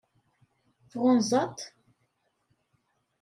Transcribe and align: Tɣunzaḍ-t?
Tɣunzaḍ-t? 0.91 1.59